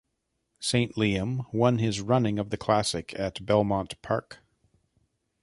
[0.59, 4.39] Saint Liam won his running of the Classic at Belmont Park.